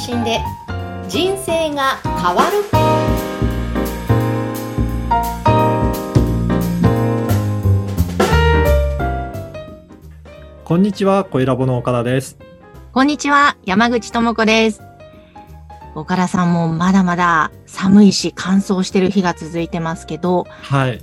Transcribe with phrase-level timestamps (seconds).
[0.00, 0.40] 信で
[1.08, 2.64] 人生が変わる
[10.64, 12.38] こんにちは、小ラボの岡田です。
[12.92, 14.80] こんにちは、山口智子です。
[15.94, 21.00] 岡田さんもまだまだ寒いし乾燥してる日が続いてますけど、はい。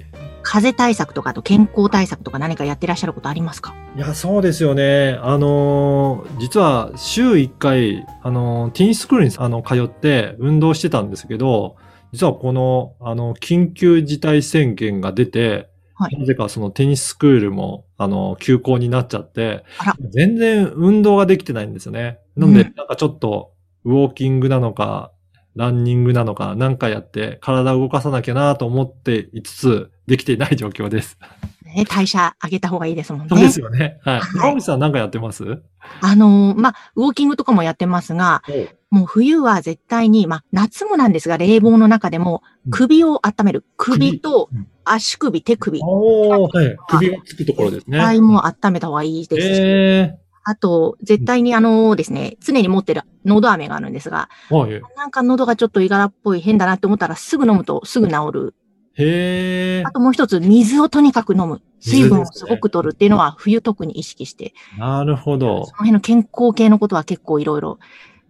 [0.50, 3.76] 風邪対策とかあと健康対策とか何かやってらっしゃることありますか？
[3.96, 5.20] いや、そうですよね。
[5.22, 11.76] あのー実は週1回、あのーテニススクールにあの通って運動してたんですけど、
[12.14, 22.20] 実はこの、あの、緊急事態宣言が出て、はいなぜかそのテニススクールも、あの、休校になっちゃってあら、全然運動ができてないんですよね。
[22.36, 23.52] なので、うんなんかちょっと、
[23.84, 25.12] ウォーキングなのか、
[25.58, 31.18] ランニングなのか、なんかやって体を動かさなきゃなと思っていつつ、できていない状況です。
[31.66, 33.28] ね、代謝上げた方がいいですもんね。
[33.30, 34.00] そうですよね。
[34.04, 34.20] はい。
[34.22, 35.62] はいさんなんかやってます？
[36.02, 38.42] あのーまあ、ウォーキングとかもやってますが、
[38.90, 43.66] もう冬は絶対に、まあ、夏もなんですが、冷房の中でもうん首を温める。
[43.76, 45.82] 首とうん足首、手首。
[45.84, 46.78] おー、はい。
[46.88, 47.98] 首がつくところですね。
[47.98, 49.54] 絶対もう温めた方がいいですし。
[49.62, 50.18] え
[50.50, 54.82] あと、絶対にあのですね、常に持ってる喉飴があるんですが、ー、はい。
[54.96, 58.56] なんか喉がちょっといがらっぽい変だなって思ったらすぐ飲むとすぐ治る。
[58.94, 61.62] へーあともう一つ、水をとにかく飲む。
[61.82, 65.78] 水分をすごく取るっていうのは冬特に意識して、なるほどその。
[65.80, 67.78] 辺の健康系のことは結構いろいろうん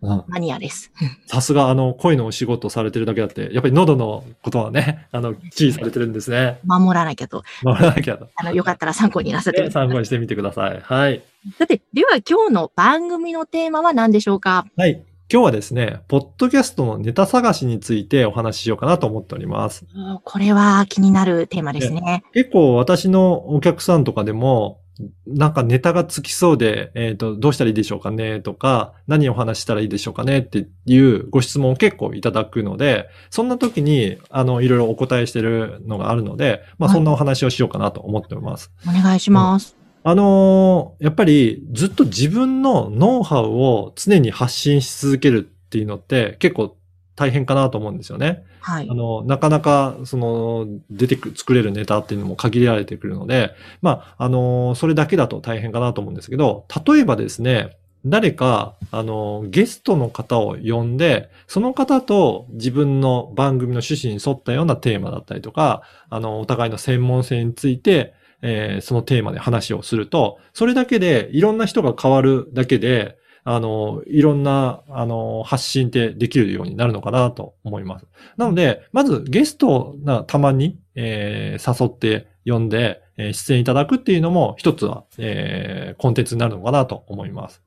[0.01, 0.91] マニアです。
[1.25, 6.59] さすが、あの、声のお仕事されてるだけあって、やっぱり喉のことはね、 あの、注意されてるんですね。
[6.65, 7.43] 守らなきゃと。
[7.63, 8.27] 守らなきゃと。
[8.35, 9.87] あの、よかったら参考になさってくねださい。
[9.87, 10.79] 参考にしてみてください。
[10.81, 11.21] はい。
[11.57, 14.65] さて、では今日の番組のテーマは何でしょうか？
[14.75, 15.03] はい。
[15.29, 19.85] 今日はですね、ポッドキャストのネタ探しについてお話ししようかなと思っております。
[20.23, 22.23] これは気になるテーマですね。
[22.33, 24.79] 結構私のお客さんとかでも、
[25.25, 38.71] なんかネタがつきそうで、えっ、と、どうしたらいいでしょうかねとか、何をお話ししたらいいでしょうかねっていうご質問を結構いただくので、そんな時に、あの、いろいろお答えしてるのがあるので、まあはいそんなお話をしようかなと思っております。
[38.87, 39.75] お願いします。
[40.03, 46.76] あのーやっぱりずっと自分のノウハウを常に発信し続けるっていうのって結構
[47.17, 48.43] 大変かなと思うんですよね。
[48.61, 48.93] はいあ。
[48.93, 53.51] の、なかなか、その、出てく、作れるネタっていうのも限られてくるので、
[53.81, 68.13] まあ、あの、それだけだと大変かなと思うんですけど、例えばですね、誰か、あの、ゲストの方を呼んで、その方と自分の番組の趣旨に沿ったようなテーマだったりとか、あの、お互いの専門性について、
[68.43, 73.17] えーそのテーマで話をすると、それだけでいろんな人が変わるだけで、
[73.49, 78.05] あの、いろんな、あの、発信ってできるようになるのかなと思います。
[78.35, 87.61] なので、まずゲストをなたまに、えー誘って呼んで、えー出演いただくっていうのも一つは、えーコンテンツになるのかなと思います。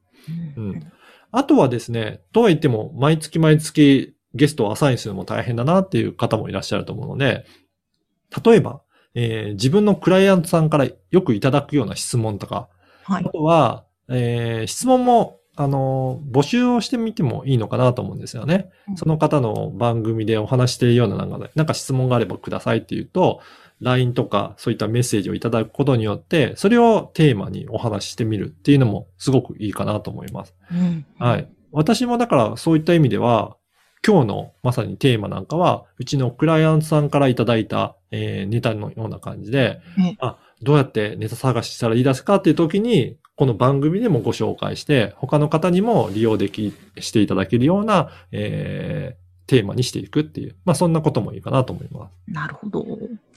[0.56, 0.92] うん
[1.32, 7.47] あとはですね、とは言っても、毎月毎月ゲストをアサインするのも大変だなっていう方もいらっしゃると思うので、
[8.44, 8.82] 例えば、
[9.14, 12.68] えー自分のクライアントさんからよくいただくような質問とか、
[13.04, 13.30] はいあ。
[13.30, 18.71] とは、えー質問も、あの、募集をしてみてもいいのかなと思うんですよね。
[18.88, 23.41] うんその方の番組でお話しているようななんかね、なんか質問があればくださいっていうと、
[23.81, 30.54] LINE とかそういったメッセージをいただくことによって、それをテーマにお話ししてみるっていうのもすごくいいかなと思います。
[30.72, 31.47] うんはい。
[31.72, 33.59] 私もだからそういった意味では、
[34.06, 52.12] 今日のまさにテーマなんかは、うちのクライアントさんからいただいた、えーネタのような感じで、えあ、どうやってネタ探ししたらいいですかっていう時に、この番組でもご紹介して、他の方にも利用でき、していただけるような、えーテーマにしていくっていう、まあそんなこともいいかなと思います。
[52.30, 52.86] なるほど。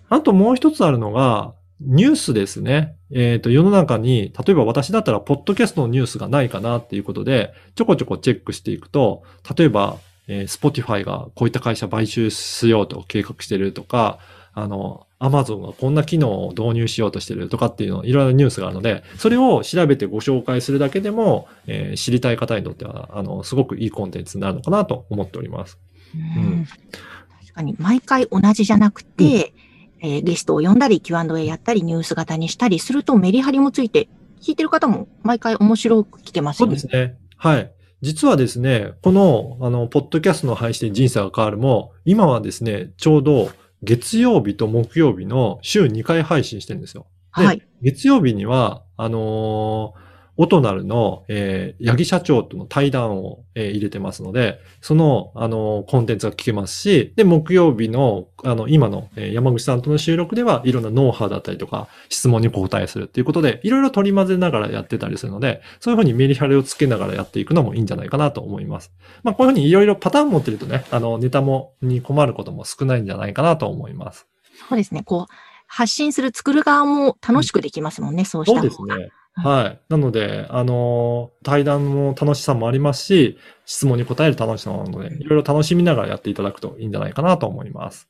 [0.09, 2.97] あともう一つあるのが、ニュースですね。
[3.12, 9.24] えっ、と、世の中に、例えば私だったら、ポッドキャストのニュースがないかなっていうことで、ちょこちょこチェックしていくと、
[9.58, 9.97] 例えば、
[10.28, 14.19] えー、Spotify がこういった会社買収しようと計画してるとか、
[14.56, 25.80] あの、Amazon がこんな機能を導入しようとしてるとかっていうの、いろいろなニュースがあるので、それを調べてご紹介するだけでも、えー知りたい方にとっては、あの、すごくいいコンテンツになるのかなと思っております。
[26.16, 29.54] うん確かに、毎回同じじゃなくて、
[30.01, 34.07] えーゲストを呼んだり、Q&A やったり、ニュース型にしたりするとメリハリもついて、
[34.42, 36.74] 聞いてる方も毎回面白く聞けますそよね。
[36.74, 37.18] うですね。
[37.38, 37.72] はい。
[38.01, 43.50] 実はですね、この、あの、ポッドキャストの配信で人生が変わるも、今はですね、ちょうど
[43.83, 47.07] 月曜日と木曜日の週2回配信してるんですよ。
[47.38, 47.62] ではい。
[47.81, 50.03] 月曜日には、あのー
[50.38, 68.91] オトナルの、えー、八木社長との対談を、えー、入れてますので、その、あの、コンテンツが聞けますし、で、木曜日の、あの、今の、えー、山口さんとの収録では、いろんなノウハウだったりとか、質問に答えするっていうことで、いろいろ取り混ぜながらやってたりするので、そういうふうにメリハリをつけながらやっていくのもいいんじゃないかなと思います。
[69.24, 74.27] まあ、こういうふうにいろいろパターン持ってるとね、あの、ネタも、に困ることも少ないんじゃないかなと思います。
[74.69, 75.03] そうですね。
[75.03, 75.33] こう、
[75.68, 78.71] 発信する作る側も楽しくできますもんね、うん、そうした方が。
[78.74, 79.09] そうですね。
[79.35, 79.80] はい。
[79.89, 88.07] なので、あのー、対談の楽しさもありますし、質問に答える楽しさなので、いろいろ楽しみながらやっていただくといいんじゃないかなと思います。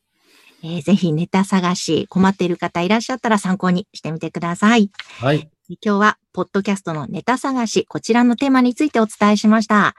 [0.63, 4.91] えー、ぜひネタ探し、困っている方いらっしゃったら参考にしてみてください。
[5.19, 5.49] はい。
[5.69, 9.95] 今日は、ポッドキャストのネタ探し、こちらのテーマについてお伝えしました。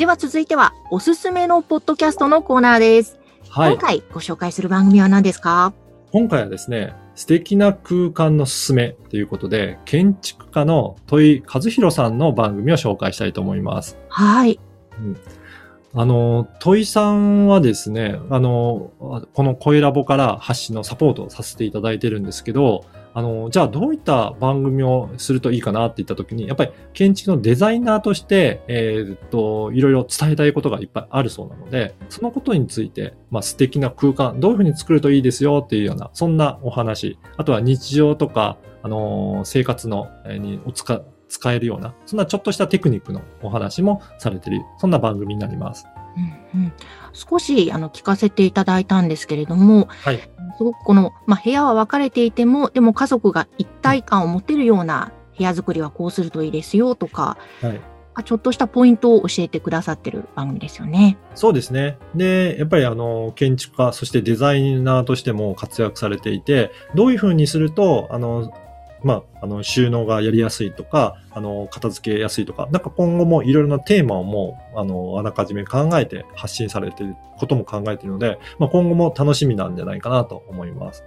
[0.00, 3.20] では続いては、おすすめのポッドキャストのコーナーです。
[3.50, 3.72] はい。
[3.72, 5.74] 今回ご紹介する番組は何ですか？
[6.10, 13.98] 今回はですね、素敵な空間のすすめということで、建築家の戸井和弘さんの番組を紹介したいと思います。
[14.08, 14.58] はい。
[14.98, 15.18] うん
[15.92, 18.92] あの、戸井さんはですね、あの、
[19.34, 45.86] この声ラボから発信のサポートをさせていただいてるんですけど、あの、じゃあどういった番組をするといいかなって言ったときに、やっぱり建築のデザイナーとして、えー、っと、いろいろ伝えたいことがいっぱいあるそうなので、そのことについて、まあ素敵な空間、どういうふうに作るといいですよっていうような、そんなお話、あとは日常とか、あの、生活の、えー、にお使、使えるような、そんなちょっとしたテクニックのお話もされてる、そんな番組になります。
[46.54, 46.72] うんうん、
[47.12, 50.18] 少しあの聞かせていただいたんですけれども、はい、
[50.58, 57.80] すごくこの、まあ、部屋は分かれていても、でも家族が一体感を持てるような部屋作りはこうするといいですよとか、はい、
[58.24, 61.16] ちょっとしたポイントを教えてくださってる番組ですよね。
[61.36, 61.96] そうですね。
[62.14, 68.52] で、やっぱりあの、建築家、そしてデザイナーとしても活躍されていて、どういうふうにすると、あの、
[69.02, 81.04] まあ、あの、収納がやりやすいとか、あの、片付けやすいとか、なんか今後もいろいろなテーマをもう、あの、あらかじめ考えて発信されてることも考えているので、まあ、今後も楽しみなんじゃないかなと思います。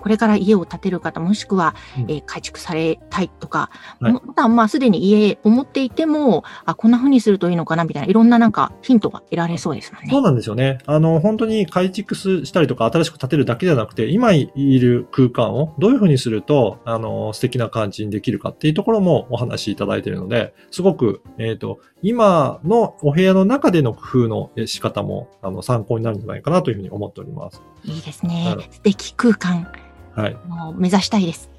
[0.00, 10.08] これから家を建てる方、もしくは、うん、えー、改築されたいとか、はい、また、まあ、すでに家を持っていても、あ、こんな風にするといいのかな、みたいな、いろんななんかヒントが得られそうですもんね。
[10.10, 10.78] そうなんですよね。
[10.86, 14.48] あの、本当に改築したりとか、新しく建てるだけじゃなくて、今い
[14.78, 27.62] る空間をどういう風にすると、あの、素敵な感じにできるかっていうところもお話しいただいているので、すごく、えっ、ー、と、今のお部屋の中での工夫の仕方も、あの、参考になるんじゃないかなというふうに思っております。
[27.84, 28.56] いいですね。
[28.70, 29.70] 素敵空間。
[30.14, 30.36] はい。
[30.46, 31.50] もう目指したいです。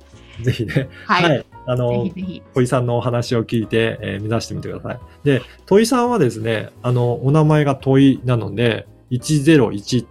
[0.42, 0.90] ぜひね。
[1.06, 1.24] はい。
[1.24, 2.10] はい、あの、
[2.54, 5.00] 戸井さんのお話を聞いて、えー、目指してみてください。
[5.24, 10.08] で、戸井さんはですね、あの、お名前が戸井なので、101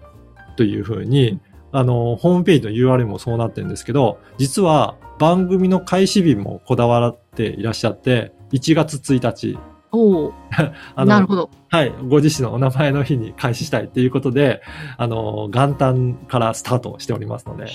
[0.56, 1.40] というふうに、
[1.72, 9.58] あの、ホームページの URL もそうなってるんですけど、実は番組の開始日もこだわっていらっしゃって、1月1日。
[9.92, 10.34] おお。
[11.04, 11.50] なるほど。
[11.70, 11.92] はい。
[12.08, 14.62] ご自身のお名前の日に開始したいっていうことで、
[14.96, 17.66] あの、元旦からスタートしておりますので、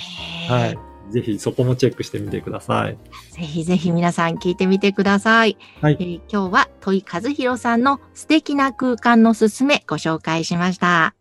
[0.49, 0.77] はい。
[1.11, 2.97] ぜひそこもチェックしてみてください。
[3.31, 5.57] ぜひぜひ皆さん聞いてみてください。
[5.81, 5.97] はい。
[5.99, 11.13] えー、今日は戸井和弘さんの素敵な空間のすすめご紹介しました。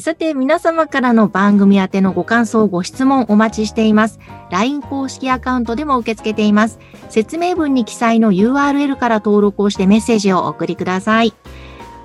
[0.00, 4.20] さて、皆様からの番組宛てのご感想、ご質問お待ちしています。
[4.50, 6.78] LINE 公式アカウントでも受け付けています。
[7.10, 11.34] 説明文に記載の URL から登録をしてメッセージをお送りください。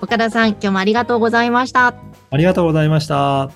[0.01, 1.94] 岡田さん、今日もありがとうございました。
[2.30, 3.51] ありがとうございました。